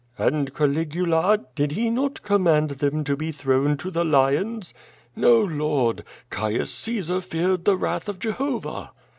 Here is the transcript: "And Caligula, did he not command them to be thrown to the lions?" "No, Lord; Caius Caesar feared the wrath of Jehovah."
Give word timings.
"And 0.17 0.51
Caligula, 0.55 1.37
did 1.53 1.73
he 1.73 1.91
not 1.91 2.23
command 2.23 2.71
them 2.71 3.03
to 3.03 3.15
be 3.15 3.31
thrown 3.31 3.77
to 3.77 3.91
the 3.91 4.03
lions?" 4.03 4.73
"No, 5.15 5.39
Lord; 5.43 6.03
Caius 6.31 6.71
Caesar 6.73 7.21
feared 7.21 7.65
the 7.65 7.77
wrath 7.77 8.09
of 8.09 8.17
Jehovah." 8.17 8.93